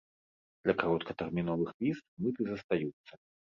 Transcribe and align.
Для 0.63 0.73
кароткатэрміновых 0.83 1.71
віз 1.85 1.97
мыты 2.25 2.51
застаюцца. 2.51 3.13